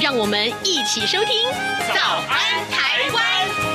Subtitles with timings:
[0.00, 1.48] 让我们一起收听
[1.94, 3.68] 《早安台湾》。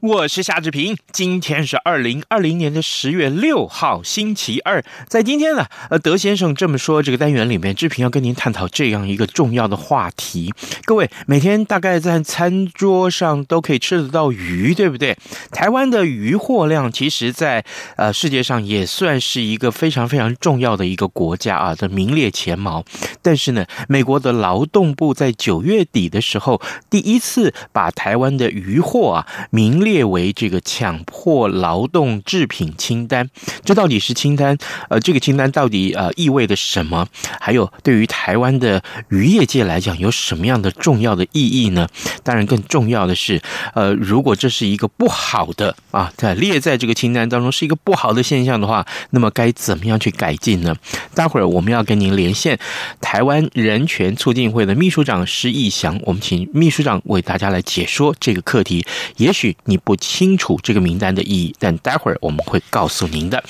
[0.00, 0.96] 我是夏志平。
[1.10, 4.84] 今天是二零二零年的十月六号，星期二。
[5.08, 10.52] 在今天呢，呃，德先生这么说，这个单元里面，志平要跟您探讨这样一个重要的话题。
[10.84, 15.16] 各位，每天大概在餐桌上都可以吃得到鱼，对不对？
[15.50, 17.64] 台湾的渔获量，其实在
[17.96, 22.84] 呃世界上也算是一个非常非常重要的一个国家啊，的名列前茅。
[23.22, 33.30] 但是呢，美国的劳动部在九月底的时候，第一次把台湾的渔货啊，名列为这个强迫劳动制品清单。
[33.64, 34.58] 这到底是清单？
[34.88, 37.06] 呃，这个清单到底呃意味着什么？
[37.40, 41.86] 还有对于台湾的渔业界来讲，有什么样的重要的意义呢？
[42.24, 43.40] 当然，更重要的是，
[43.74, 50.74] 呃，如果这是一个不好的啊，在列在这个清单当中是一个不好的现象的话，那么该怎么样去改进呢？
[51.14, 52.58] 待会儿我们要跟您连线
[53.00, 58.84] 台湾人权促进会的秘书长施逸翔，我们请秘书长为大家来解说这个课题。
[59.18, 63.42] 也许你不清楚这个名单的意义，但待会儿我们会告诉您的。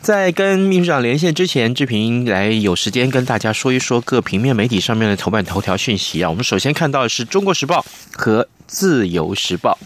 [0.00, 6.30] 在跟秘书长连线之前，志平来有时间跟大家说一说各平面媒体上面的头版头条讯息啊。
[6.30, 7.80] 我们首先看到的是《中国时报》
[8.16, 9.78] 和《自由时报》。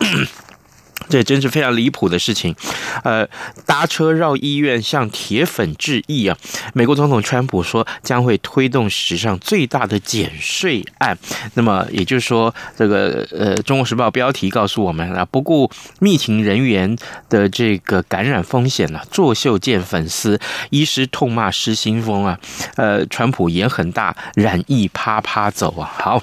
[1.09, 2.55] 这真是非常离谱的事情，
[3.03, 3.29] 呃，
[3.67, 6.37] 搭车绕医院向铁粉致意啊！
[6.73, 11.17] 美国总统川普说将会推动史上最大的减税案。
[11.55, 15.71] 那么也就是说，这个呃，《中国时报》标题告诉我们啊，不顾
[16.01, 16.97] 密情人员
[17.29, 20.41] 的这个感染风险了，作秀见粉丝，
[20.71, 22.39] 医师痛骂失心疯啊！
[22.77, 25.93] 呃，川普也很大，染疫趴趴走啊！
[25.99, 26.23] 好。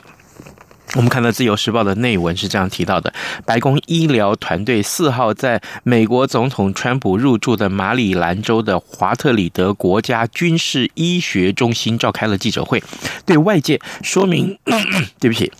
[0.96, 3.14] 我们看到《自由时报》的内文是这样提到的：
[3.46, 12.84] 白宫医疗团队四号在美国总统川普入住的马里兰州的华特里德国家军事医学中心召开了记者会，
[13.26, 14.58] 对外界说明，
[15.20, 15.52] 对不起。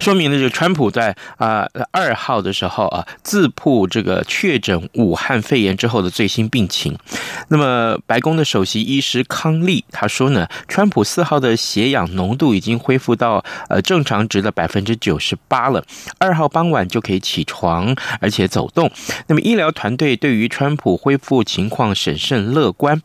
[0.00, 6.96] 说明了，这个川普在啊二号的时候啊自曝这个确诊武汉肺炎之后的最新病情。
[7.48, 15.84] 那么，白宫的首席医师康利他说呢，川普四号的血氧浓度已经恢复到呃正常值的百分之九十八了，
[16.18, 18.90] 二号傍晚就可以起床而且走动。
[19.26, 23.00] 那么，医疗团队对于川普恢复情况审慎乐观。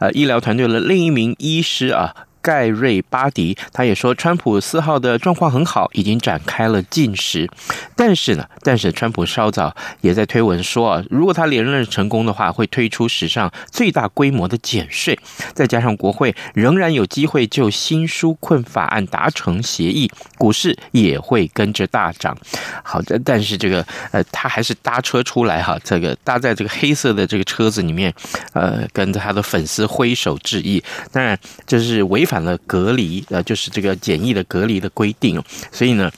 [0.00, 2.14] 呃，医疗团队的另一名医师啊。
[2.46, 7.50] 盖瑞巴迪，他也说，川普四号的状况很好，已经展开了进食。
[7.96, 15.18] 但是呢，但是川普稍早也在推文说啊，如果他连任成功的话，会推出史上最大规模的减税，
[15.54, 20.08] 再加上国会仍然有机会就新纾困法案达成协议，
[20.38, 22.38] 股市也会跟着大涨。
[22.84, 28.14] 好的，但是这个呃，他还是搭车出来哈，这个搭在这个黑色的这个车子里面，
[28.52, 30.80] 呃，跟着他的粉丝挥手致意。
[31.10, 31.36] 当然，
[31.66, 32.35] 这是违反。
[32.42, 36.10] 了隔离，呃，就是这个简易的隔离的规定，所以呢，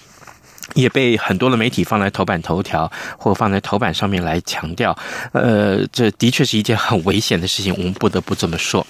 [0.74, 4.96] 也被很多的媒体放在头版头条或放在头版上面来强调，
[5.32, 8.86] 呃，这的确是一件很危险的事情，我们不得不这么说。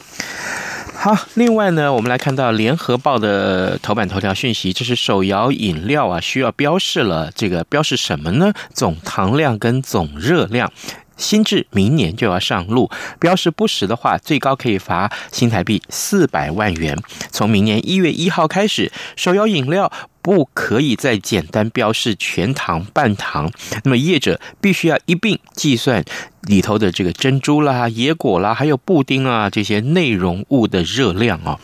[1.00, 8.52] 好，另外呢，我们来看到联合报的头版头条讯息，这是手摇饮料啊，需要标示了，这个标示什么呢？
[8.74, 10.72] 总糖量跟总热量。
[11.18, 12.90] 新制明年就要上路，
[13.20, 16.96] 标示不实的话，最高可以罚新台币四百万元。
[17.30, 19.92] 从明年一月一号开始，手摇饮料
[20.22, 23.50] 不可以再简单标示全糖、半糖，
[23.84, 26.04] 那么业者必须要一并计算
[26.42, 31.58] 里头的这个珍珠啦、野果啦，还有布丁啊这些内容物的热量哦。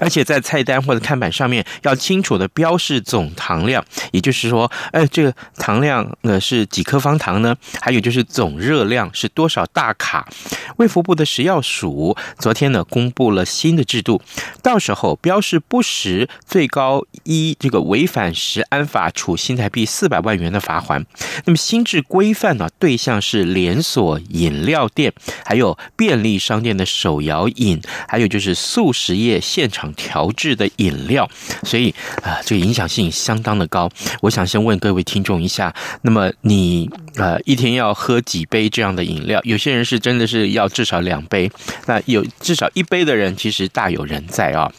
[0.00, 7.56] 而且在菜单或者看板上面要清楚的标示总糖量，也就是说，哎，这个糖量呢是几颗方糖呢？
[7.80, 10.28] 还有就是总热量是多少大卡？
[10.76, 14.20] 卫福部的食药署昨天呢公布了新的制度，
[14.62, 21.04] 到时候标示不实，最高一这个违反食安法处新台币四百万元的罚锾。
[21.44, 25.12] 那么新制规范呢，对象是连锁饮料店，
[25.44, 31.26] 还有便利商店的手摇饮，还有就是速食业现现场调制的饮料，
[31.62, 31.88] 所以
[32.22, 33.88] 啊，这个影响性相当的高。
[34.20, 39.40] 我想先问各位听众一下，那么你呃一天要喝几杯这样的饮料？
[39.42, 41.50] 有些人是真的是要至少两杯，
[41.86, 44.70] 那有至少一杯的人其实大有人在啊。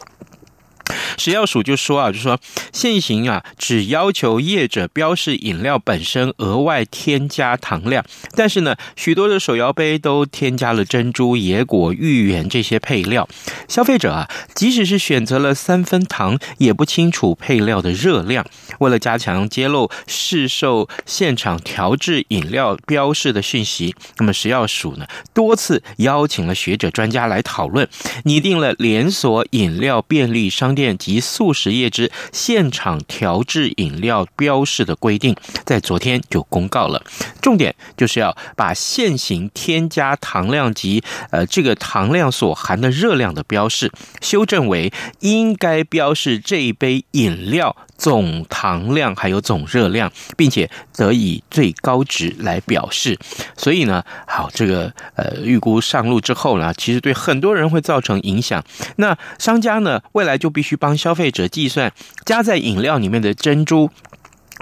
[1.18, 2.40] 食药署就说啊，就说
[2.72, 8.04] 现行啊，只要求业者标示饮料本身额外添加糖量，
[8.36, 13.28] 但是呢，许多的手摇杯都添加了珍珠、野果、芋圆这些配料。
[13.68, 18.46] 消费者啊，即使是选择了三分糖，也不清楚配料的热量。
[18.80, 27.88] 为了加强揭露市售现场调制饮料标示的讯息，那么食药署呢，多次邀请了学者专家来讨论，
[28.24, 37.04] 拟定了连锁饮料便利商店及速食业之现场调制饮料标示的规定，在昨天就公告了。
[37.40, 53.18] 重点就是要把现行添加糖量及呃这个糖量所含的热量的标示修正为应该标示这一杯饮料总糖量还有总热量，并且得以最高值来表示。
[53.58, 58.64] 所以呢，好这个呃预估上路之后呢，其实对很多人会造成影响。
[58.98, 61.92] 那商家呢，未来就必须帮消费者计算
[62.26, 63.90] 加在饮料里面的珍珠。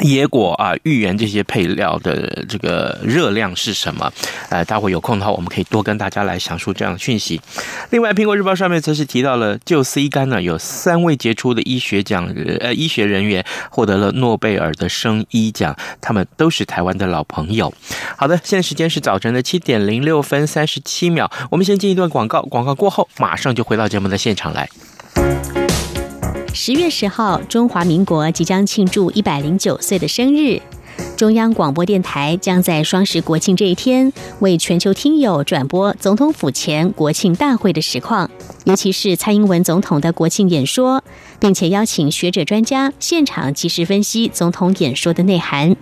[0.01, 4.11] 野果啊、芋圆这些配料的这个热量是什么？
[4.49, 7.39] 呃，待会有空的话，我们可以多跟大家来详述这样的讯息。
[7.91, 12.27] 另外，《苹果日报》上面则是提到了，就 C 肝呢，有三位杰出的医学奖
[12.59, 17.71] 呃医学人员获得了诺贝尔的生医奖，他们都是台湾的老朋友。
[18.17, 24.67] 好的，现在时间是早晨的七点零六分三十七秒，我们先进一段广告，广告过后马上就回到节目的现场来。
[26.55, 30.61] 十月十号，中华民国即将庆祝一百零九岁的生日。
[31.17, 38.29] 中央广播电台将在双十国庆这一天，为全球听友转播总统府前国庆大会的实况，
[38.65, 41.03] 尤其是蔡英文总统的国庆演说，
[41.39, 45.75] 并且邀请学者专家现场及时分析总统演说的内涵。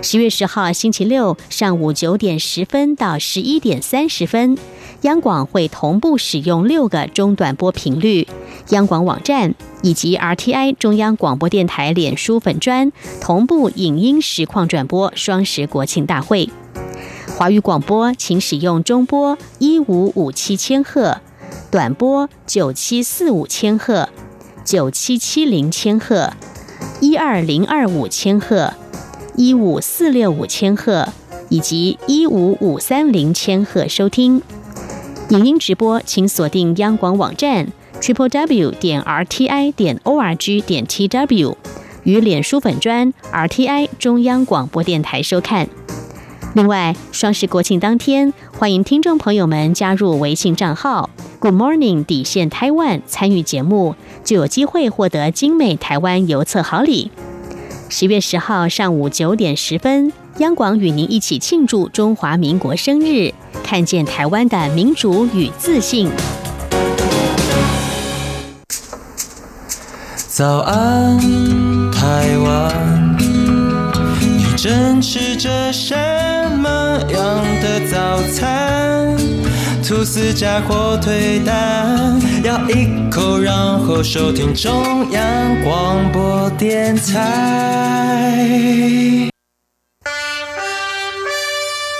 [0.00, 4.56] 十月十号星期六上午九点十分到十一点三十分，
[5.02, 8.26] 央广会同步使用六个中短波频率，
[8.70, 9.54] 央广网站。
[9.82, 12.90] 以及 RTI 中央广播电台脸书粉专
[13.20, 16.50] 同步影音实况转播双十国庆大会。
[17.36, 21.18] 华语广播请使用中波一五五七千赫、
[21.70, 24.08] 短波九七四五千赫、
[24.64, 26.32] 九七七零千赫、
[27.00, 28.74] 一二零二五千赫、
[29.36, 31.08] 一五四六五千赫
[31.48, 34.42] 以及一五五三零千赫收听。
[35.30, 37.66] 影音直播请锁定央广网站。
[38.00, 41.58] triple w 点 r t i 点 o r g 点 t w
[42.04, 45.68] 与脸书粉专 r t i 中央广播电台收看。
[46.54, 51.10] 另外，双十国庆当天，欢迎听众朋友们加入微信账号
[51.40, 57.10] Good Morning 底线台湾参与节目，就有机会获得精美台湾邮册好礼。
[57.90, 66.08] 十月十号上午九点十分，央广与您一起庆祝中华民国生日，看见台湾的民主与自信。
[70.28, 71.18] 早安，
[71.90, 73.16] 台湾，
[74.20, 75.96] 你正吃着什
[76.56, 79.16] 么样的早餐？
[79.82, 88.38] 吐司加火腿蛋，咬一口，然后收听中央广播电台。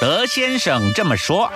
[0.00, 1.52] 德先生这么说。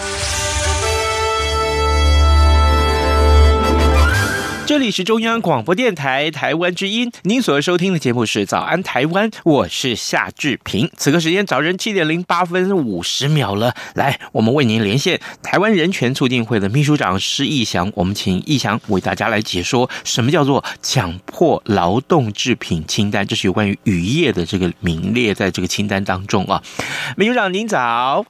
[4.73, 10.91] 这里是中央广播电台台湾之音，您所收听的节目是《早安台湾》，我是夏志平。
[10.97, 26.62] 此刻时间早晨七点零八分五十秒了，来，我们为您连线台湾人权促进会的秘书长施义祥，我们请义祥为大家来解说什么叫做强迫劳动制品清单，这是有关于渔业的这个名列在这个清单当中啊。
[27.19, 28.25] 秘书长您早。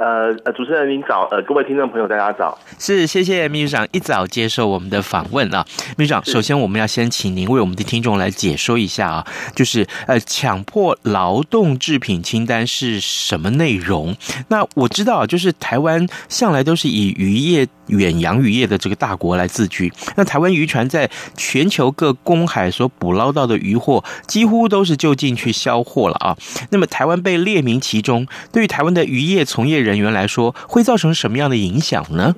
[0.00, 5.62] 呃呃，主持人您早，呃，各位听众朋友大家早，是谢谢秘书长一早接受我们的访问啊，
[5.98, 14.16] 秘书长，首先我们要先请您为我们的听众来解说一下啊，就是呃，强迫劳动制品清单是什么内容？
[14.48, 26.36] 那我知道，就是台湾向来都是以渔业远洋渔业的这个大国来自居，那台湾渔船在全球各公海所捕捞到的渔获，几乎都是就近去销货了啊。
[26.70, 32.34] 那么台湾被列名其中，对于台湾的渔业从业人员来说，会造成什么样的影响呢？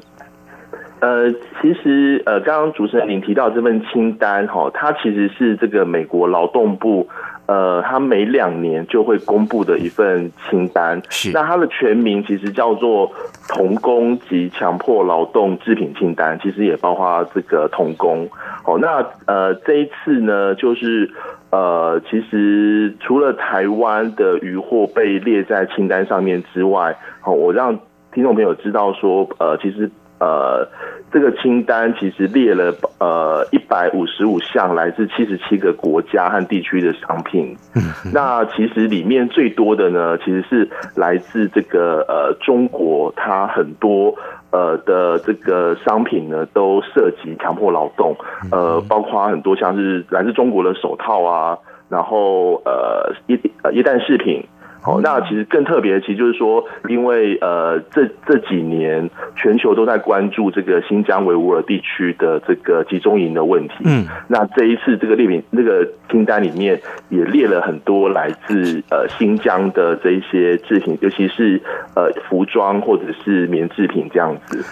[1.00, 7.08] 呃，其实呃，刚刚主持人您提到这份清单哈，它其实是这个美国劳动部
[7.52, 11.02] 呃，他每两年就会公布的一份清单。
[11.10, 13.12] 是，那它的全名其实叫做
[13.48, 18.26] 童工及强迫劳动制品清单，其实也包括这个童工。
[18.64, 21.10] 哦，那呃，这一次呢，就是
[21.50, 27.78] 呃，其实除了台湾的渔获被列在清单上面之外，哦，我让
[28.14, 29.90] 听众朋友知道说，呃，其实。
[30.22, 30.68] 呃，
[31.10, 37.56] 这个清单其实列了呃一百五十五项来自七十七个国家和地区的商品。
[37.74, 37.82] 嗯，
[38.14, 44.14] 那其实里面最多的呢，其实是来自这个呃中国，它很多
[44.52, 48.14] 呃的这个商品呢都涉及强迫劳动。
[48.52, 54.46] 呃，包括很多像是来自中国的手套啊，然后呃一呃液氮饰品。
[54.82, 63.74] 好，那其实更特别的，其实就是说，因为呃，这这几年全球都在关注这个新疆维吾尔地区的这个集中营的问题。
[63.84, 71.60] 嗯，那这一次这个列名那个清单里面也列了很多来自呃新疆的这一些制品，尤其是
[71.94, 74.64] 呃服装或者是棉制品这样子。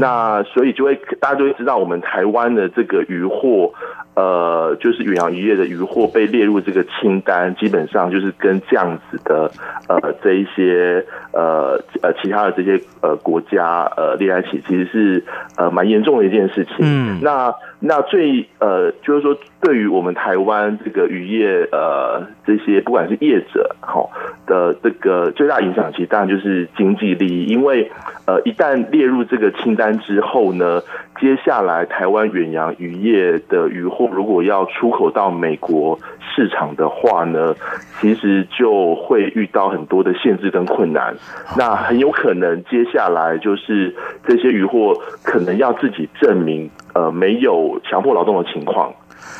[0.00, 3.74] 那所以就会大家就会知道，我们台湾的这个渔获。
[4.14, 9.48] 呃，就是远洋渔业的渔获被列入这个清单，基本上就是跟这样子的
[9.88, 15.24] 呃这一些呃呃其他的这些呃国家呃列在一起，其实是
[15.56, 16.76] 呃蛮严重的一件事情。
[16.80, 24.10] 嗯，那那最呃就是说，对于我们台湾这个渔业呃这些不管是业者好
[24.46, 27.90] 的这个最大影响，其实当然就是经济利益，因为
[28.28, 30.82] 呃一旦列入这个清单之后呢，
[31.18, 34.06] 接下来台湾远洋渔业的渔获。
[34.12, 37.54] 如果要出口到美国市场的话呢，
[37.98, 41.16] 其实就会遇到很多的限制跟困难。
[41.56, 48.92] 那很有可能接下来就是这些渔获可能要自己证明，呃，没有强迫劳动的情况，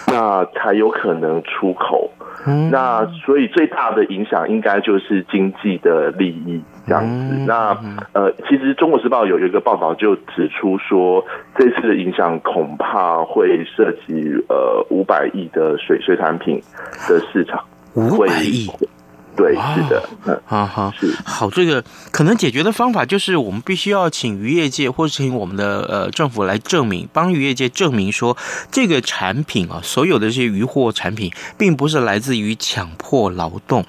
[0.07, 2.11] 那才有可能出口。
[2.71, 7.35] 那所以最大的影响应该就是经济的利益这样子。
[7.47, 7.77] 那
[8.13, 11.23] 呃，其实《中国时报》有一个报道就指出说，
[11.57, 16.63] 这次的影响恐怕会涉及呃五百亿的水水产品
[17.07, 17.63] 的市场，
[17.95, 18.67] 五百亿。
[19.39, 28.37] 对，是的，啊哈，是好，这个可能解决的方法就是我们必须要请渔业界或者请我们的呃政府来证明，帮渔业界证明说
[28.73, 33.87] 这个产品啊，所有的这些渔获产品并不是来自于强迫劳动。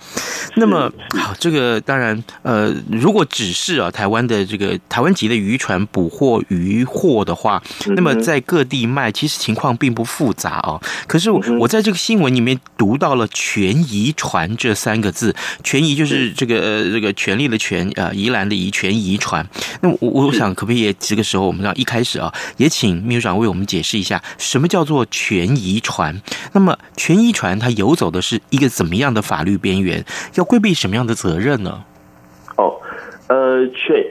[0.55, 10.79] 那么好，这个当然呃，如果只是啊台湾的这个台湾籍的渔船捕获渔获的话，那么在各地卖，其实情况并不复杂啊。
[11.07, 15.35] 可是我我在这个新闻里面读到了“权宜船”这三个字。
[15.63, 19.45] 权宜就是这个呃这个权力的权啊，宜兰的宜，权遗传。
[19.81, 26.21] 那我我想可不可以也这个时候我们让一开始啊，也请秘书长为我们解释一下什么叫做权宜船？
[26.53, 30.03] 那么权宜船它游走的是一个怎么样的法律边缘？
[30.35, 31.83] 要规避什么样的责任呢？
[32.57, 32.75] 哦，
[33.27, 34.05] 呃，权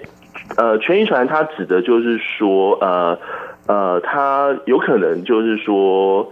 [0.56, 3.18] 呃权遗传它指的就是说呃
[3.66, 6.30] 呃，它有可能就是说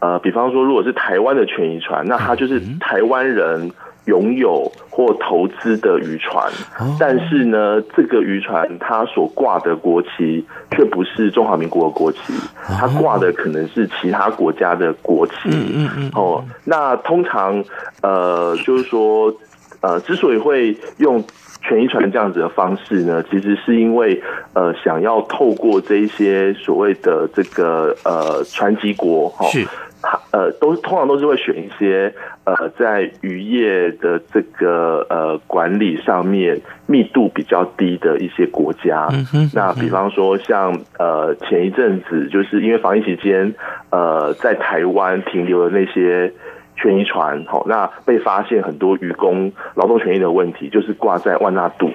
[0.00, 3.70] 呃，比方说如果是台湾的权宜船，那它就是台湾人。
[4.06, 6.50] 拥有或投资的渔船，
[6.98, 12.18] 但是呢，这个渔船它所挂的国旗却不是中华民国的国旗，
[12.66, 15.32] 它挂的可能是其他国家的国旗。
[16.14, 17.62] 哦，那通常
[18.02, 19.32] 呃，就是说
[19.80, 21.22] 呃，之所以会用
[21.62, 24.20] 权宜船这样子的方式呢，其实是因为
[24.54, 29.46] 呃，想要透过这一些所谓的这个呃船籍国哈。
[30.32, 32.12] 呃，都通常都是会选一些
[32.44, 39.08] 呃，在渔业的这个呃管理上面密度比较低的一些国家。
[39.10, 39.50] 嗯哼。
[39.54, 43.54] 那比方说像呃前一阵子就是因为防疫期间，
[43.90, 46.32] 呃在台湾停留的那些
[46.76, 51.90] 权益船，好，那被发现很多渔工劳动权益的问题，就是挂在万纳度。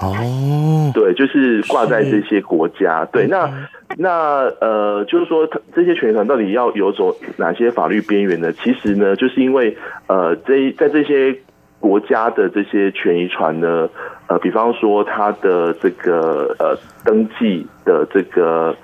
[0.00, 3.04] 哦，对，就是挂在这些国家。
[3.06, 3.50] 对，那。
[3.98, 8.52] 那呃，就是说，这些权宜船到底要游走哪些法律边缘呢？
[8.52, 9.76] 其实呢，就是因为
[10.06, 11.36] 呃，这在这些
[11.80, 13.88] 国家的这些权益船呢，
[14.28, 18.76] 呃，比方说它的这个呃登记的这个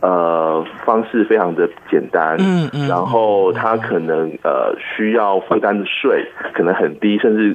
[0.00, 7.54] 呃方式非常的简单，嗯嗯，然后它可能呃需要负担的税可能很低，甚至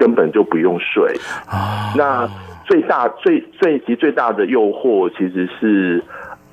[0.00, 1.14] 根本就不用睡
[1.46, 1.92] 啊。
[1.94, 2.28] 那
[2.64, 6.02] 最大最最其最大的诱惑其实是。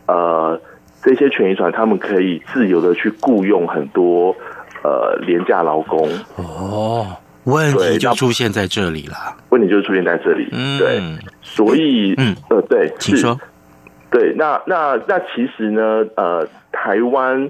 [0.10, 0.58] 呃，
[1.04, 4.34] 这些权益船他们可以自由的去雇佣很多
[4.82, 6.10] 呃廉价劳工。
[6.38, 7.06] 哦，
[7.44, 9.36] 问题就出现在这里了。
[9.50, 10.48] 问题就出现在这里。
[10.54, 11.02] 嗯，对，
[11.42, 13.38] 所以嗯呃对，请说。
[14.10, 17.50] 对，那那那其实呢，呃，台湾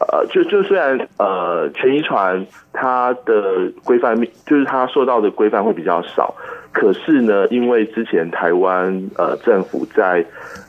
[0.00, 6.34] 呃就就虽然呃权宜船它的规范面就是它受到的规范会比较少。
[6.70, 10.24] 可是呢，因为之前台湾呃政府在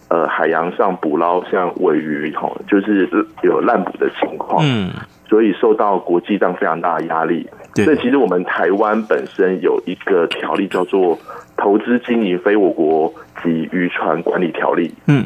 [0.07, 3.07] 呃海洋上捕捞像尾鱼吼，就是
[3.43, 4.89] 有滥捕的情况，嗯，
[5.27, 7.47] 所以受到国际上非常大的压力。
[7.75, 11.15] 所以其实我们台湾本身有一个条例叫做
[11.57, 15.25] 《投资经营非我国及渔船管理条例》，嗯。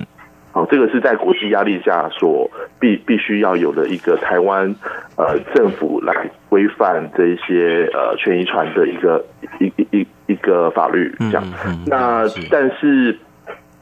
[0.54, 4.74] 好，这个是在国际压力下所必必须要有的一个台湾
[5.18, 9.26] 呃政府来规范这一些呃权益船的一个
[9.60, 11.44] 一一一一个法律这样。
[11.86, 13.18] 那但是。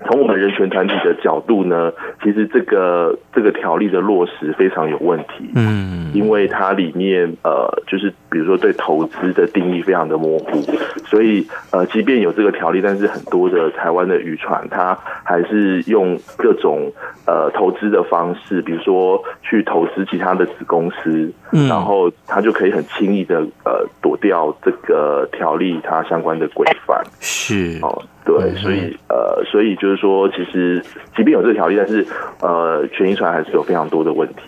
[0.04, 5.50] 从我们人权团体的角度呢，其实这个这个条例的落实非常有问题。
[5.55, 10.61] 嗯，因为它里面呃，就是比如说对投资的定义非常的模糊，
[11.05, 16.91] 所以呃，即便有这个条例，但是很多的台湾的渔船，它还是用各种
[17.25, 21.31] 呃投资的方式，比如说去投资其他的子公司，
[21.69, 27.01] 然后它就可以很轻易的呃躲掉这个条例它相关的规范。
[27.19, 28.03] 是哦。
[28.23, 30.79] 对，所以呃，所以就是说，其实
[31.17, 32.05] 即便有这个条例，但是
[32.39, 34.42] 呃，权益船还是有非常多的问题。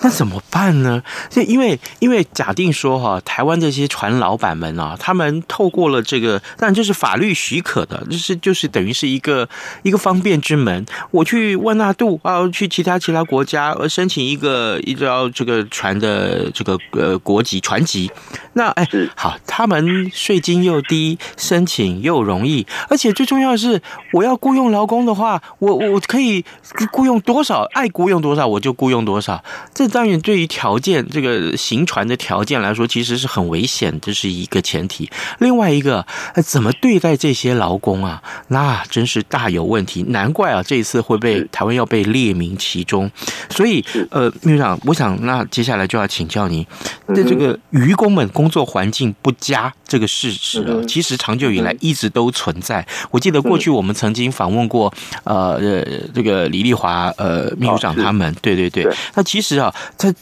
[0.00, 1.02] 那怎么办呢？
[1.28, 9.48] 就因为因为假定说哈，台湾这些船老板们啊，他们透过了这个，但这是法律许可的，就是就是等于是一个
[9.82, 10.84] 一个方便之门。
[11.10, 18.10] 我去万纳度啊，去其他其他国家而申请一个依照这个船的这个呃国籍船籍，
[18.54, 23.12] 那哎好，他们税金又低，申请又容易，而且。
[23.12, 23.80] 最重要的是，
[24.14, 26.44] 我要雇佣劳工的话，我我可以
[26.90, 29.42] 雇佣多少，爱雇佣多少我就雇佣多少。
[29.72, 35.10] 这当然对于条件这个行船的条件来说，其实是很危险，这是一个前提。
[35.38, 36.04] 另外一个，
[36.44, 38.22] 怎么对待这些劳工啊？
[38.48, 40.02] 那真是大有问题。
[40.08, 43.10] 难怪啊，这一次会被台湾要被列名其中。
[43.48, 46.66] 所以，呃，秘书长，我想那接下来就要请教您，
[47.06, 52.86] 那这个渔工们工作环境不佳这个事实啊，其实长久以来一直都存在。
[53.10, 54.92] 我记得过去我们曾经访问过，
[55.24, 58.86] 呃呃，这个李丽华呃秘书长他们，对对对。
[59.14, 60.12] 那其实啊，他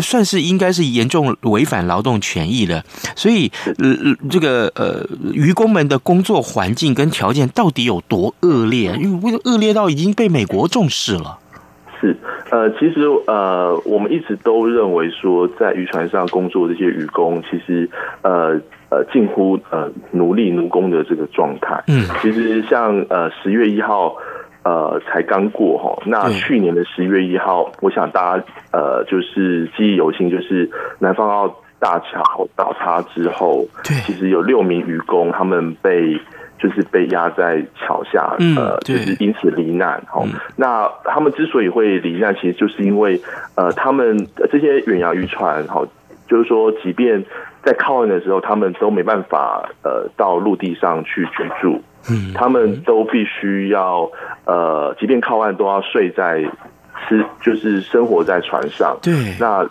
[0.00, 2.82] 算是应该是严重违反劳动权益的。
[3.16, 3.94] 所以呃
[4.30, 8.94] 这个呃渔工们的工作环境跟条件到底有多恶劣？
[9.00, 11.38] 因为恶劣到已经被美国重视了。
[12.00, 12.16] 是
[12.50, 17.88] 呃，其实呃，我们一直都认为说，在渔船上工作这些渔工，其实
[18.22, 18.60] 呃。
[18.92, 21.82] 呃，近乎呃奴隶奴工的这个状态。
[21.86, 24.14] 嗯，其实像呃十月一号，
[24.64, 26.02] 呃才刚过哈。
[26.06, 36.18] 那去年的十一月一号，我想大家呃就是记忆犹新，就是南方澳大桥倒塌之后，对，其实有六名渔工他们被
[36.58, 40.02] 就是被压在桥下，呃，就是因此罹难。
[40.06, 40.22] 哈，
[40.56, 43.20] 那他们之所以会罹难，其实就是因为
[43.56, 45.82] 呃他们这些远洋渔船，哈，
[46.28, 47.24] 就是说即便。
[47.64, 54.10] 在靠岸的时候，他们都没办法呃到陆地上去居住，嗯，他们都必须要
[54.44, 56.42] 呃，即便靠岸都要睡在
[57.06, 58.98] 吃，就是生活在船上。
[59.00, 59.64] 对，那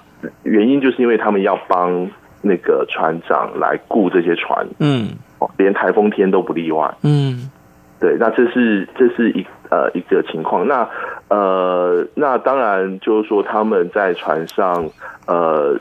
[0.44, 2.10] 原因就是因为他们要帮
[2.42, 5.10] 那个船长来雇这些船，嗯，
[5.58, 7.52] 连台风天都不例外，嗯，
[8.00, 10.66] 对，那这是这是一呃一个情况。
[10.66, 10.88] 那
[11.28, 14.90] 呃，那当然就是说他们在船上
[15.28, 15.78] 呃，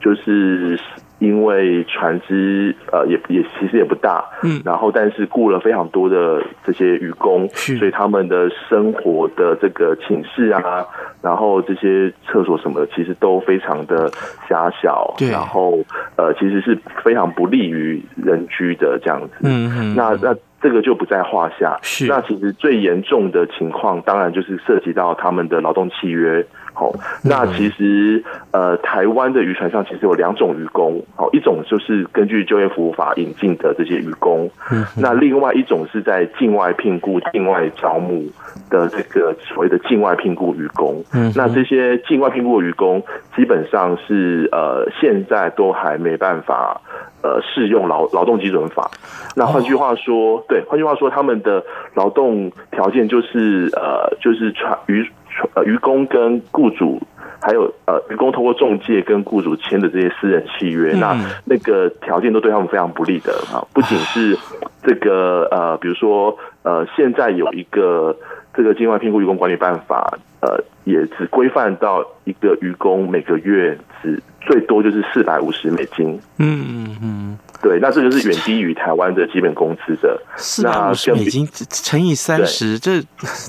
[0.00, 0.80] 就是。
[1.20, 7.76] 因为船只呃也也其实也不大，嗯，然后但是雇了非常多的这些渔工，是。
[7.78, 10.84] 所以他们的生活的这个寝室啊，
[11.22, 14.10] 然后这些厕所什么的，其实都非常的
[14.48, 15.78] 狭小，对，然后
[16.16, 22.06] 呃其实是非常不利于人居的这样子，嗯嗯，那那这个就不在话下，是。
[22.06, 26.44] 那其实最严重的情况，当然就是涉及到他们的劳动契约。
[26.72, 26.92] 好，
[27.24, 34.48] 那其实呃，台湾的渔船上其实有两种渔工，好，一种就是根据就业服务法引进的这些渔工，
[34.96, 38.24] 那另外一种是在境外聘雇、境外招募
[38.70, 43.02] 的这个所谓的境外聘雇渔工，那这些境外聘雇的渔工
[43.36, 46.80] 基本上是呃，现在都还没办法
[47.22, 48.90] 呃适用劳劳动基准法。
[49.36, 55.08] 那换句话说，对，换句话说，他们的劳动条件就是呃，就是船渔。
[55.54, 57.00] 呃，渔工跟雇主，
[57.40, 63.64] 还有呃，渔工通过中介跟雇主签的这些私人契约，嗯、那那个条件都对他们非常不利的啊。
[63.72, 64.36] 不仅是
[64.82, 68.14] 这个呃，比如说呃，现在有一个
[68.52, 76.18] 这个境外聘雇员工管理办法，呃，也只规范到一个渔工每个月只最多就是四百五十美金。
[76.38, 80.20] 嗯嗯嗯，对，那这个是远低于台湾的基本工资的。
[80.36, 83.00] 四百五十美金乘以三十，这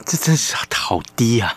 [0.06, 1.54] 这真是好低啊！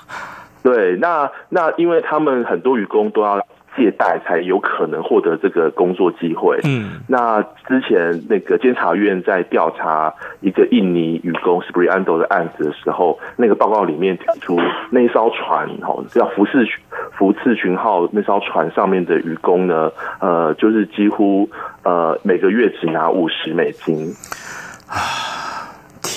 [0.62, 3.44] 对，那那因为他们很多渔工都要
[3.76, 6.58] 借贷才有可能获得这个工作机会。
[6.64, 14.58] 嗯，那之前那个监察院在调查一个印尼渔工 Suprianto 的案子的时候，那个报告里面提出，
[14.90, 16.66] 那艘船哦叫福士
[17.12, 21.48] 福次群号那艘船上面的渔工呢，呃，就是几乎
[21.82, 24.14] 呃每个月只拿五十美金。
[24.86, 25.53] 啊，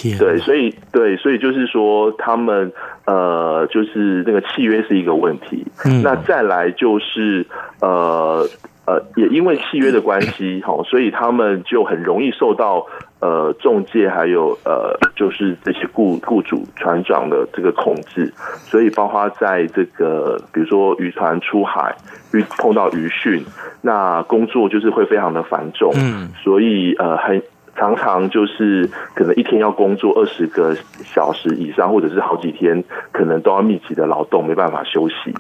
[0.10, 0.20] 天！
[0.20, 2.72] 对，所以对，所以就是说他们。
[3.08, 5.66] 呃，就是那个契约是一个问题。
[5.86, 7.48] 嗯，那再来就是
[7.80, 8.46] 呃
[8.86, 12.86] 呃，也因为契约的关系，哈，所以他们就很容易受到
[13.22, 18.34] 呃中介还有呃，就是这些雇雇主船长的这个控制。
[18.66, 21.96] 所以，包括在这个比如说渔船出海
[22.34, 23.42] 遇碰到渔汛，
[23.82, 25.94] 那工作就是会非常的繁重。
[25.96, 27.42] 嗯，所以呃很。
[27.78, 35.34] 常常就是可能一天要工作二十个小时以上，或者是好几天，可能都要密集的劳动，没办法休息。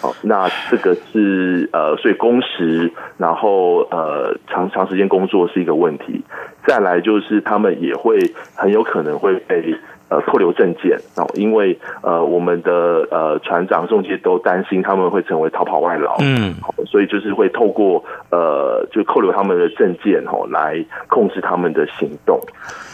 [0.00, 6.24] 好，那这个是呃，所以工时，然后呃，长长时间工作是一个问题。
[6.66, 8.18] 再来就是他们也会
[8.54, 9.76] 很有可能会被。
[10.10, 16.52] 呃，扣留证件哦，因为呃，我们的呃船长、仲介都担心他们会成为逃跑外劳，嗯，
[16.86, 22.40] 所以就是会透过呃，就扣留他们的证件哦，来控制他们的行动。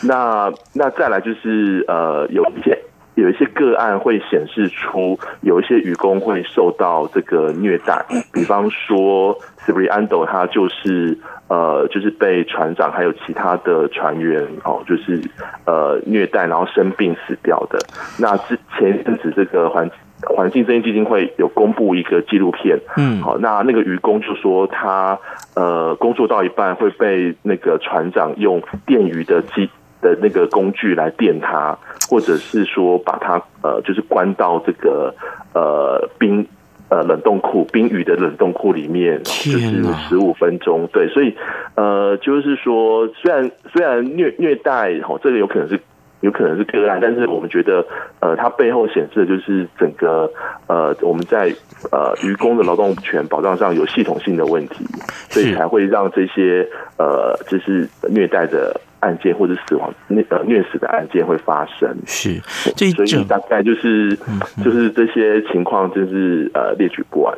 [0.02, 2.78] 那那再来就是呃，有一些
[3.16, 11.18] 有一些个案会显示出有一些渔工会受到这个虐待，比方说 Suprianto 他就是。
[11.48, 15.20] 呃，就是被船长还有其他的船员哦，就是
[15.64, 17.78] 呃虐待，然后生病死掉的。
[18.18, 19.88] 那之前一阵子，这个环
[20.22, 25.16] 环境正义基金会有公布一个纪录片，嗯，好，那那个渔工就说他
[25.54, 29.70] 呃工作到一半会被那个船长用电鱼的机
[30.02, 35.14] 的那个工具来电他，或者是说把它呃就是关到这个
[35.54, 36.46] 呃冰。
[36.88, 40.88] 呃，冷冻库冰雨的冷冻库里面，就是十五分钟。
[40.92, 41.34] 对，所以
[41.74, 45.80] 呃，就是说，虽然虽然虐虐待哦，这个有可能是
[46.20, 47.84] 有可能是个案，但是我们觉得
[48.20, 50.30] 呃，它背后显示的就是整个
[50.68, 51.52] 呃，我们在
[51.90, 54.84] 呃渔工的劳动权保障上有系统性的问题，
[55.28, 56.64] 所以才会让这些
[56.98, 58.80] 呃，就是虐待的。
[59.06, 62.42] 案件或者死亡那呃虐死的案件会发生，是
[62.76, 64.18] 这所以大概就是
[64.64, 67.32] 就是这些情况，就是呃列举不完。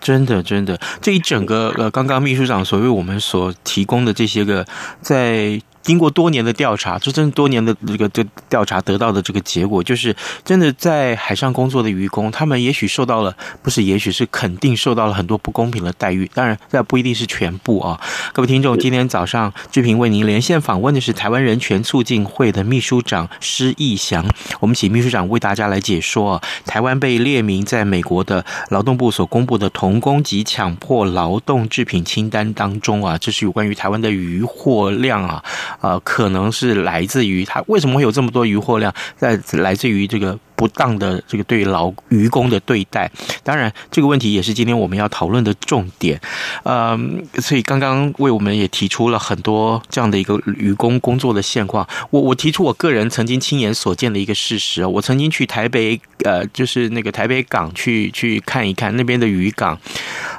[0.00, 4.64] 真的真的，这一整个呃，刚刚秘书长所为我们所提供的这些个
[5.00, 5.60] 在。
[5.82, 10.14] 经过多年的调查，这真多年的这个这调查得到的这个结果，就是
[10.44, 16.30] 真的在海上工作的渔工，他们也许受到了，不是也许是肯定受到了很多不公平的待遇。
[16.34, 18.00] 当然，这不一定是全部啊。
[18.32, 24.24] 各位听众，今天早上志平为您连线访问的是台湾人权促进会的秘书长施逸翔，
[24.60, 35.42] 我们请秘书长为大家来解说啊，台湾被列名在美国的劳动部所公布的童工及强迫劳动制品清单当中啊，这是有关于台湾的渔获量啊。
[35.80, 43.10] 呃，可能是来自于他为什么会有这么多渔获量，在来自于这个不当的这个对劳渔工的对待。
[43.42, 46.20] 当然，这个问题也是今天我们要讨论的重点。
[46.64, 51.88] 嗯，所以刚刚为我们也提出了很多这样的一个渔工工作的现况。
[52.10, 54.84] 我我提出我个人曾经亲眼所见的一个事实。
[54.84, 59.78] 我曾经去台北，呃，就是那个台北港去去看一看那边的渔港。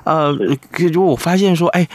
[0.04, 0.32] 呃，
[0.93, 1.88] 如果我发现说，哎。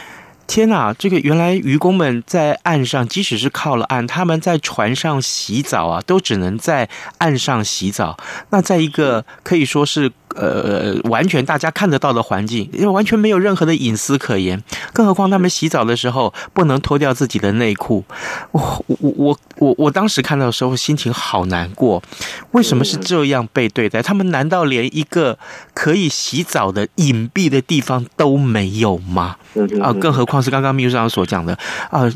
[0.47, 8.17] 天呐，这个原来渔工们在岸上，即使是靠了岸，他们在船上洗澡啊，都只能在岸上洗澡。
[8.49, 10.11] 那在一个可以说是。
[10.35, 14.61] 呃，完全大家看得到的环境，因为完全没有任何的隐私可言。
[14.93, 18.05] 更何况他们洗澡的时候不能脱掉自己的内裤。
[18.51, 22.03] 我我我我我当时看到的时候心情好难过。
[22.51, 24.03] 为什么是这样被对待？
[24.03, 25.39] 他们难道连一个
[25.73, 29.37] 可以洗澡的隐蔽的地方都没有吗？
[29.81, 31.57] 啊，更何况是刚刚秘书长所讲的
[31.91, 32.09] 啊，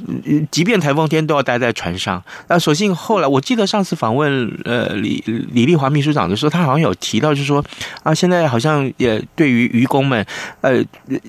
[0.50, 2.24] 即便台风天都要待在船上。
[2.48, 7.62] 啊，所幸后来我记得上次访问呃李李丽华秘书长的时候，他好像有提到，就是说
[8.04, 8.14] 啊。
[8.22, 10.24] 现在好像也对于渔工们，
[10.62, 10.84] 呃，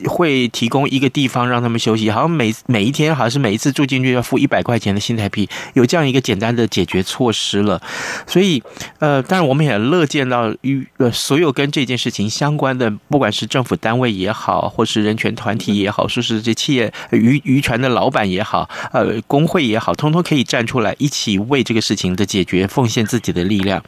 [0.04, 7.80] 会提供一个地方让他们休息，好像每每一天，好像是每一次住进去要付一百块钱的新台币，有这样一个简单的解决措施了。
[8.26, 8.62] 所以，
[8.98, 23.82] 呃，当然我们也乐见到渔呃所有跟这件事情相关的，不管是政府单位也好，或是人权团体也好，说是这企业渔渔船的老板也好，呃，工会也好，通通可以站出来一起为这个事情的解决奉献自己的力量。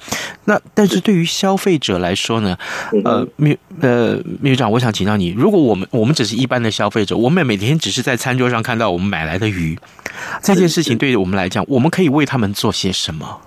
[0.45, 2.57] 那但是对于消费者来说呢？
[3.05, 9.79] 呃，秘呃，秘书长，我想请教你，如果我们我们只是一般的消费者，我们每天只是在餐桌上看到我们买来的鱼，
[10.43, 13.41] 这件事情对于我们来讲，我们可以为他们做些什么？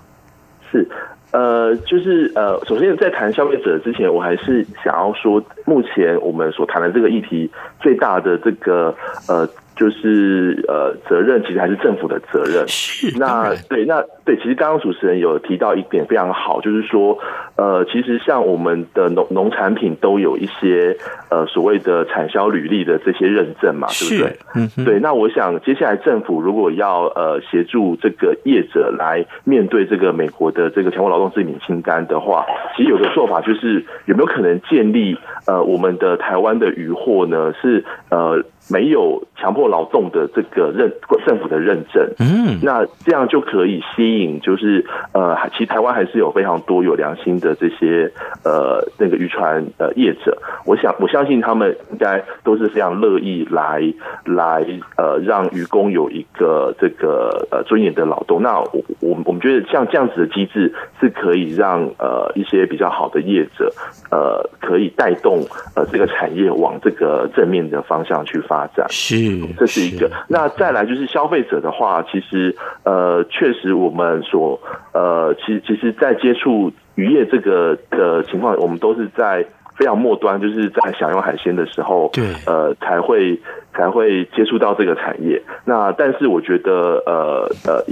[0.71, 0.88] 是，
[1.31, 8.95] 呃，就是呃，首先在谈消费者之前，我还是想要说，目前我们所谈的这个议题最大的这个
[9.27, 9.47] 呃。
[9.77, 12.67] 就是呃，责任其实还是政府的责任。
[12.67, 17.17] 是，那对，那对，其实刚刚主持人有提到一点非常好，就是说，
[17.55, 20.97] 呃，其实像我们的农农产品都有一些
[21.29, 24.37] 呃所谓的产销履历的这些认证嘛，对不对？
[24.55, 24.99] 嗯，对。
[24.99, 37.53] 那我想接下来政府如果要呃协助这个业者来面对这个美国的这个强迫劳动制品清单的话，其实有个做法就是有没有可能建立呃我们的台湾的渔获呢？
[37.61, 38.43] 是呃。
[38.69, 40.91] 没有强迫劳动的这个认
[41.25, 48.12] 政府的认证，嗯，那这样就可以吸引，就是呃，其实台湾还是有非常多有良心的这些
[48.43, 53.82] 呃那个渔船呃业者，我想我相信他们应该都是非常乐意来
[54.25, 54.65] 来
[54.97, 58.41] 呃让渔工有一个这个呃尊严的劳动。
[58.41, 63.71] 那我我我们觉得像这样子的机制是可以让呃一些比较好的业者
[64.12, 68.56] 呃可以带动呃这个产业往这个正面的方向去发。
[68.57, 70.09] 发展是，这是一个。
[70.27, 74.59] 那再来就是消费者的话，其实呃，确实我们所
[74.93, 83.39] 呃，其实其实，在接触渔业这个的情况，我们都是在非常末端，就是在享用海鲜的时候，对，呃，才会
[83.73, 85.39] 才会接触到这个产业。
[85.65, 87.83] 那但是我觉得呃呃，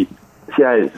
[0.55, 0.89] 现在。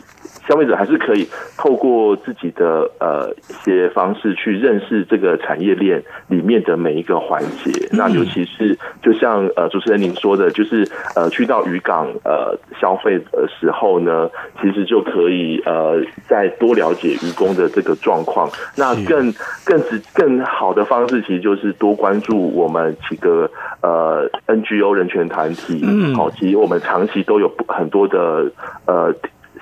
[0.48, 7.90] 消费者还是可以透过自己的呃一些方式去认识这个产业链里面的每一个环节。
[7.92, 14.30] 那尤其是就像呃主持人您说的，就是呃去到渔港呃消费的时候呢，
[14.62, 18.50] 其实就可以呃再多了解渔工的这个状况。
[18.78, 19.34] 那更
[19.66, 23.50] 更直更好的方式，其实就是多关注我们几个
[23.82, 25.82] 呃 NGO 人权团体。
[25.84, 28.50] 嗯，好，其实我们长期都有很多的
[28.86, 29.14] 呃。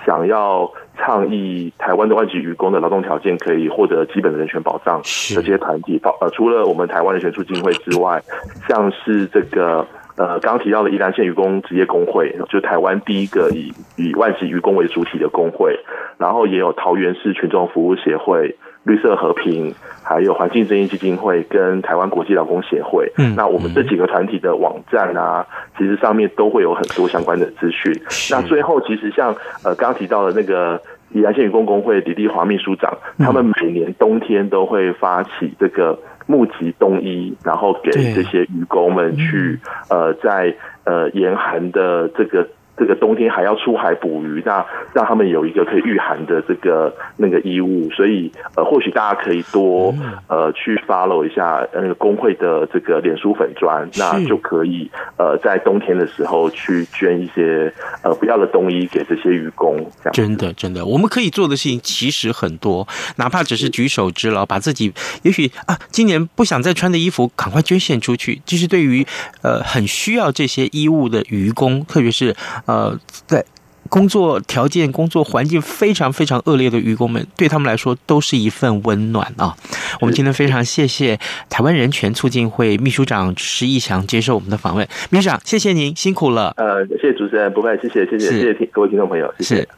[0.06, 8.22] 想要倡议台湾的外籍渔工的劳动条件可以获得基本的人权保障的这些团体，包呃除了我们台湾人权促进会之外，
[8.68, 9.84] 像是这个
[10.16, 15.76] 呃刚刚提到的宜兰县渔工职业工会，就是台湾第一个以以外籍渔工为主体的工会，
[16.18, 18.56] 然后也有桃园市群众服务协会。
[18.86, 25.44] 绿色和平，还有环境正义基金会跟台湾国际劳工协会，嗯，那我们这几个团体的网站啊，
[25.76, 27.92] 其实上面都会有很多相关的资讯。
[28.30, 39.58] 那最后，其实像呃刚刚提到的那个宜兰县渔工工会李丽华秘书长，他们每年冬天都会发起这个募集冬衣，然后给这些渔工们去
[39.90, 42.46] 呃在呃严寒的这个。
[42.76, 49.94] 这个冬天还要出海捕鱼，那让他们有一个可以御寒的这个那个衣物，所以呃，或许大家可以多
[50.28, 59.76] 呃去 follow 一下那个工会的这个脸书粉砖，那就可以呃在冬天的时候去捐一些呃不要的冬衣给这些渔工。
[60.02, 62.86] 这样真的真的，我们可以做的事情其实很多，
[63.16, 69.06] 哪怕只是举手之劳，把自己也许啊今年不想再穿的衣服赶快捐献出去，就是对于
[69.42, 72.36] 呃很需要这些衣物的渔工，特别是。
[72.66, 73.44] 呃，在
[73.88, 79.56] 工作条件、工作环境非常非常恶劣的渔工们，对他们来说都是一份温暖啊！
[80.00, 86.52] 我们今天非常谢谢台湾人权促进会秘书长施义祥接受我们的访问，秘书长，谢谢您，辛苦了。
[86.56, 89.56] 呃，谢谢主持人，不会，谢谢，谢谢，谢谢听各位听众朋友，谢谢。
[89.56, 89.68] 是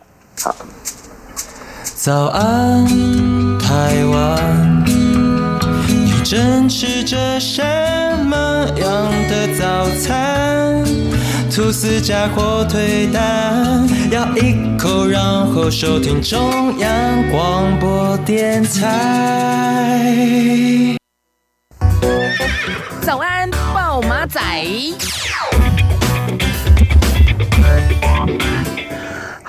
[0.42, 0.56] 好，
[1.82, 2.86] 早安，
[3.58, 4.84] 台湾，
[5.86, 7.62] 你正吃着什
[8.24, 10.82] 么样的早餐？
[11.58, 15.20] 吐司加火腿蛋，咬一口，然
[15.52, 20.14] 后收听中央广播电台。
[23.00, 24.40] 早安，报马仔。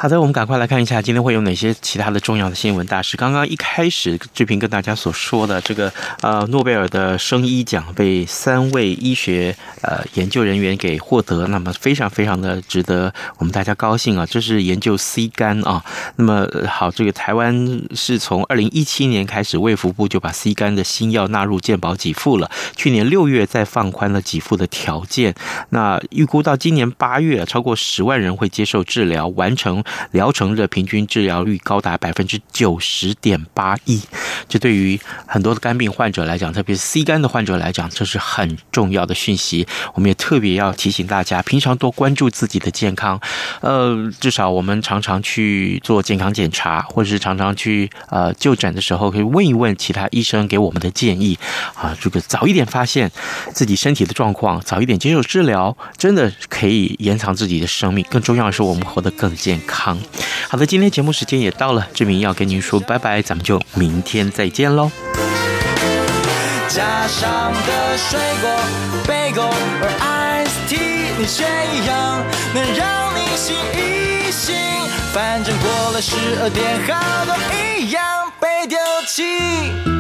[0.02, 3.18] 好的，我们赶快来看一下今天会有哪些其他的重要的新闻大事。
[3.18, 14.26] 刚刚一开始志平跟大家所说的这个呃诺贝尔的生医奖被三位医学呃研究人员给获得，那么非常非常的值得我们大家高兴啊！
[14.26, 15.84] 这是研究 C 肝啊。
[16.16, 22.50] 那么好，这个台湾是从二零一七年开始，卫福部就把 C 肝的新药纳入健保给付了。
[22.74, 25.36] 去年六月再放宽了给付的条件，
[25.72, 29.84] 那预估到今年八月，超过十万人会接受治疗，完成。
[30.12, 34.02] 疗程的平均治疗率高达百分之九十点八一，
[34.48, 39.68] 这对于很多的肝病患者来讲，特别是 C 肝的患者来讲，这是很重要的讯息。
[39.94, 43.20] 我们也特别要提醒大家，平常多关注自己的健康。
[43.62, 51.38] 呃，至少我们常常去做健康检查，或者是常常去呃就诊的时候，可以问一问其他医生给我们的建议
[51.76, 51.96] 啊。
[52.00, 53.12] 这个早一点发现
[53.54, 58.06] 自己身体的状况，早一点接受治疗，真的可以延长自己的生命。
[58.10, 59.79] 更重要的是，我们活得更健康。
[59.80, 59.98] 康。
[60.50, 64.92] 好的，今天节目时间也到了，志明要跟您说拜拜，咱们就明天再见喽。
[66.68, 68.50] 架上的水果、
[69.08, 69.44] 贝果
[69.80, 74.56] 和 iced tea，你选一样能让你醒一醒。
[75.14, 77.36] 反正过了十二点，好多
[77.80, 78.04] 一样
[78.40, 79.99] 被丢弃。